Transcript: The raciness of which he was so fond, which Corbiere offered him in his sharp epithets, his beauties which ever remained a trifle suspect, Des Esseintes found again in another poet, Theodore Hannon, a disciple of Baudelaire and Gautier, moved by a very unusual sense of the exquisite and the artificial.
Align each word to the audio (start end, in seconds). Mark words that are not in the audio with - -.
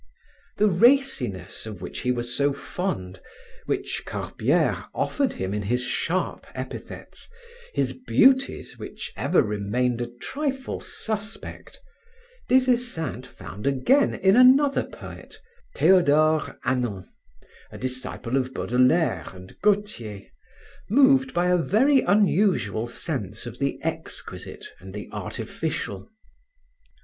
The 0.57 0.67
raciness 0.67 1.67
of 1.67 1.79
which 1.79 1.99
he 1.99 2.11
was 2.11 2.35
so 2.35 2.53
fond, 2.53 3.19
which 3.67 4.01
Corbiere 4.03 4.85
offered 4.95 5.33
him 5.33 5.53
in 5.53 5.61
his 5.61 5.83
sharp 5.83 6.47
epithets, 6.55 7.29
his 7.75 7.93
beauties 7.93 8.79
which 8.79 9.13
ever 9.15 9.43
remained 9.43 10.01
a 10.01 10.07
trifle 10.19 10.79
suspect, 10.81 11.79
Des 12.49 12.65
Esseintes 12.71 13.27
found 13.27 13.67
again 13.67 14.15
in 14.15 14.35
another 14.35 14.85
poet, 14.85 15.35
Theodore 15.75 16.57
Hannon, 16.63 17.07
a 17.71 17.77
disciple 17.77 18.37
of 18.37 18.55
Baudelaire 18.55 19.27
and 19.35 19.55
Gautier, 19.61 20.23
moved 20.89 21.31
by 21.31 21.45
a 21.49 21.57
very 21.57 22.01
unusual 22.01 22.87
sense 22.87 23.45
of 23.45 23.59
the 23.59 23.79
exquisite 23.83 24.65
and 24.79 24.95
the 24.95 25.09
artificial. 25.11 26.09